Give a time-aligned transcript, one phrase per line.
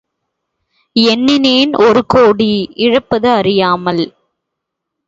[0.95, 2.51] எண்ணினேன் ஒரு கோடி,
[2.77, 4.03] இழப்பது அறியாமல்.